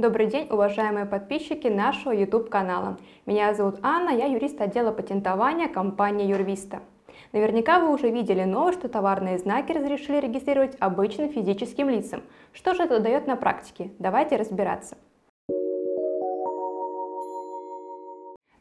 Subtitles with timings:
[0.00, 2.96] Добрый день, уважаемые подписчики нашего YouTube-канала.
[3.26, 6.80] Меня зовут Анна, я юрист отдела патентования компании Юрвиста.
[7.32, 12.22] Наверняка вы уже видели новость, что товарные знаки разрешили регистрировать обычным физическим лицам.
[12.54, 13.90] Что же это дает на практике?
[13.98, 14.96] Давайте разбираться.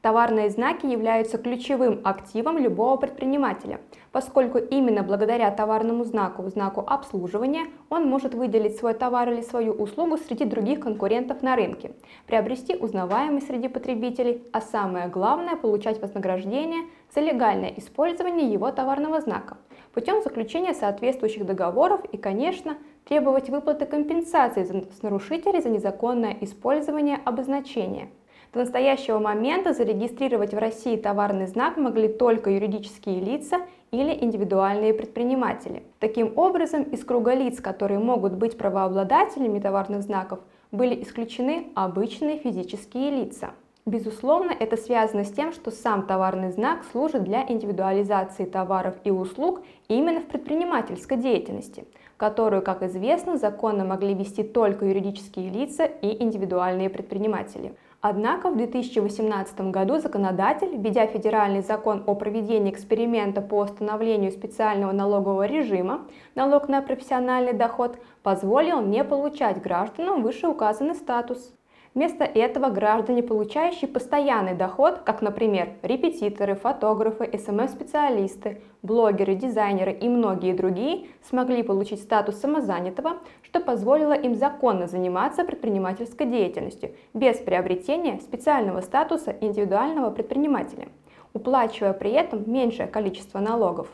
[0.00, 3.80] Товарные знаки являются ключевым активом любого предпринимателя,
[4.12, 10.16] поскольку именно благодаря товарному знаку, знаку обслуживания, он может выделить свой товар или свою услугу
[10.16, 11.90] среди других конкурентов на рынке,
[12.28, 19.56] приобрести узнаваемость среди потребителей, а самое главное– получать вознаграждение за легальное использование его товарного знака
[19.92, 28.10] путем заключения соответствующих договоров и, конечно, требовать выплаты компенсации с нарушителей за незаконное использование обозначения–
[28.52, 33.58] до настоящего момента зарегистрировать в России товарный знак могли только юридические лица
[33.90, 35.82] или индивидуальные предприниматели.
[35.98, 40.40] Таким образом, из круга лиц, которые могут быть правообладателями товарных знаков,
[40.72, 43.50] были исключены обычные физические лица.
[43.86, 49.62] Безусловно, это связано с тем, что сам товарный знак служит для индивидуализации товаров и услуг
[49.88, 51.86] именно в предпринимательской деятельности,
[52.18, 57.74] которую, как известно, законно могли вести только юридические лица и индивидуальные предприниматели.
[58.00, 65.46] Однако в 2018 году законодатель, введя федеральный закон о проведении эксперимента по установлению специального налогового
[65.46, 71.57] режима налог на профессиональный доход, позволил не получать гражданам вышеуказанный статус.
[71.94, 80.52] Вместо этого граждане, получающие постоянный доход, как, например, репетиторы, фотографы, СММ-специалисты, блогеры, дизайнеры и многие
[80.52, 88.82] другие, смогли получить статус самозанятого, что позволило им законно заниматься предпринимательской деятельностью без приобретения специального
[88.82, 90.88] статуса индивидуального предпринимателя,
[91.32, 93.88] уплачивая при этом меньшее количество налогов.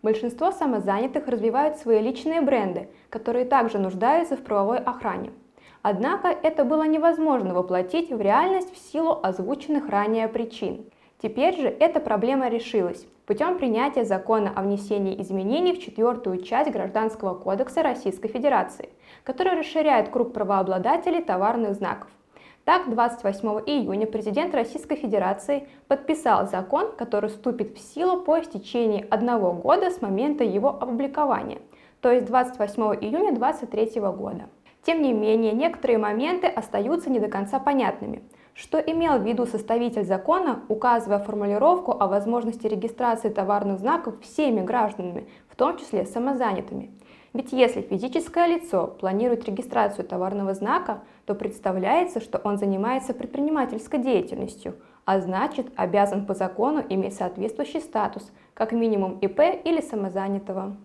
[0.00, 5.32] Большинство самозанятых развивают свои личные бренды, которые также нуждаются в правовой охране–
[5.88, 10.84] Однако это было невозможно воплотить в реальность в силу озвученных ранее причин.
[11.22, 17.34] Теперь же эта проблема решилась путем принятия закона о внесении изменений в четвертую часть Гражданского
[17.34, 18.88] кодекса Российской Федерации,
[19.22, 22.10] который расширяет круг правообладателей товарных знаков.
[22.64, 29.52] Так, 28 июня президент Российской Федерации подписал закон, который вступит в силу по истечении одного
[29.52, 31.60] года с момента его опубликования,
[32.00, 34.48] то есть 28 июня 2023 года.
[34.86, 38.22] Тем не менее, некоторые моменты остаются не до конца понятными.
[38.54, 45.26] Что имел в виду составитель закона, указывая формулировку о возможности регистрации товарных знаков всеми гражданами,
[45.48, 46.92] в том числе самозанятыми?
[47.32, 54.76] Ведь если физическое лицо планирует регистрацию товарного знака, то представляется, что он занимается предпринимательской деятельностью,
[55.04, 60.76] а значит обязан по закону иметь соответствующий статус, как минимум ИП или самозанятого.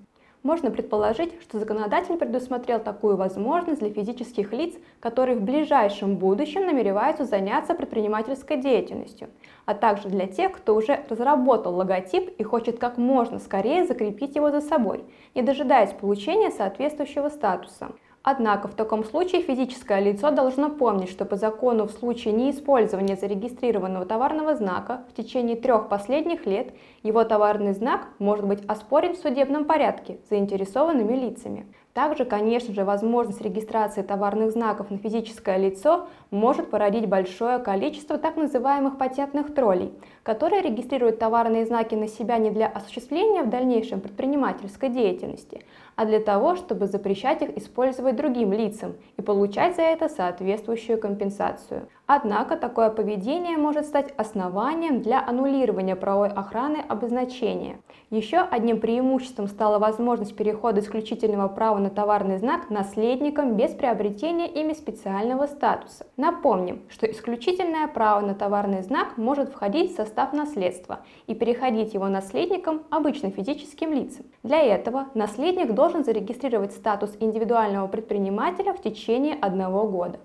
[0.44, 7.26] Можно предположить, что законодатель предусмотрел такую возможность для физических лиц, которые в ближайшем будущем намереваются
[7.26, 9.30] заняться предпринимательской деятельностью,
[9.66, 14.50] а также для тех, кто уже разработал логотип и хочет как можно скорее закрепить его
[14.50, 15.04] за собой,
[15.36, 17.92] не дожидаясь получения соответствующего статуса.
[18.24, 24.06] Однако в таком случае физическое лицо должно помнить, что по закону в случае неиспользования зарегистрированного
[24.06, 29.66] товарного знака в течение трех последних лет его товарный знак может быть оспорен в судебном
[29.66, 31.66] порядке заинтересованными лицами.
[31.94, 38.38] Также, конечно же, возможность регистрации товарных знаков на физическое лицо может породить большое количество так
[38.38, 39.94] называемых патентных троллей,
[40.24, 45.66] которые регистрируют товарные знаки на себя не для осуществления в дальнейшем предпринимательской деятельности,
[45.98, 51.90] а для того, чтобы запрещать их использовать другим лицам и получать за это соответствующую компенсацию.
[52.06, 57.80] Однако такое поведение может стать основанием для аннулирования правовой охраны обозначения.
[58.10, 64.72] Еще одним преимуществом стала возможность перехода исключительного права на товарный знак наследникам без приобретения ими
[64.72, 66.06] специального статуса.
[66.16, 72.08] Напомним, что исключительное право на товарный знак может входить в состав наследства и переходить его
[72.08, 74.26] наследникам обычным физическим лицам.
[74.44, 80.20] Для этого наследник должен зарегистрировать статус индивидуального предпринимателя в течение одного года.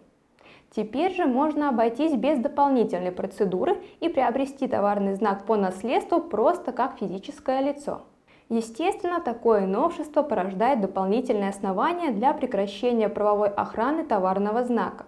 [0.70, 6.98] Теперь же можно обойтись без дополнительной процедуры и приобрести товарный знак по наследству просто как
[6.98, 8.02] физическое лицо.
[8.48, 15.06] Естественно, такое новшество порождает дополнительные основания для прекращения правовой охраны товарного знака.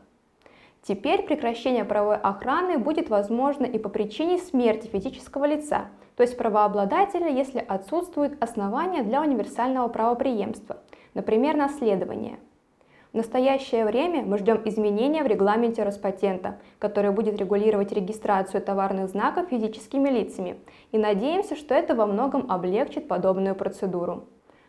[0.83, 5.87] Теперь прекращение правовой охраны будет возможно и по причине смерти физического лица,
[6.17, 10.79] то есть правообладателя, если отсутствуют основания для универсального правоприемства,
[11.15, 12.39] например, наследование–
[13.13, 19.49] в настоящее время мы ждем изменения в регламенте Роспатента, который будет регулировать регистрацию товарных знаков
[19.49, 20.59] физическими лицами,
[20.93, 24.25] и надеемся, что это во многом облегчит подобную процедуру.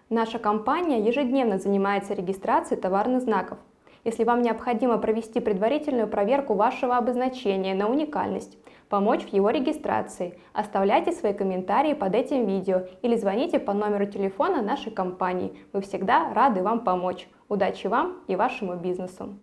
[0.09, 3.59] Наша компания ежедневно занимается регистрацией товарных знаков,
[4.05, 8.57] если вам необходимо провести предварительную проверку вашего обозначения на уникальность,
[8.87, 14.61] помочь в его регистрации, оставляйте свои комментарии под этим видео или звоните по номеру телефона
[14.61, 15.57] нашей компании.
[15.73, 17.27] Мы всегда рады вам помочь.
[17.49, 19.39] Удачи вам и вашему бизнесу!